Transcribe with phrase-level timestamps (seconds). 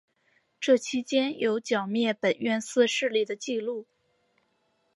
[0.59, 3.85] 这期间有剿灭本愿寺势力的纪录。